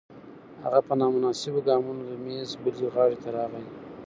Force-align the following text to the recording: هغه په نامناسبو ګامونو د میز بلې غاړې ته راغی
هغه 0.63 0.79
په 0.87 0.93
نامناسبو 0.99 1.59
ګامونو 1.67 2.01
د 2.09 2.13
میز 2.25 2.49
بلې 2.63 2.87
غاړې 2.93 3.17
ته 3.23 3.29
راغی 3.37 3.65